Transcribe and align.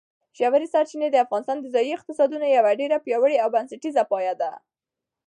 ژورې 0.37 0.67
سرچینې 0.73 1.07
د 1.11 1.17
افغانستان 1.25 1.57
د 1.61 1.65
ځایي 1.75 1.91
اقتصادونو 1.97 2.45
یو 2.55 2.65
ډېر 2.79 2.91
پیاوړی 3.05 3.37
او 3.43 3.49
بنسټیز 3.55 3.95
پایایه 4.11 4.35
دی. 4.41 4.53